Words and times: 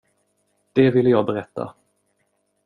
Det 0.73 0.91
ville 0.93 1.09
jag 1.09 1.25
berätta. 1.25 1.73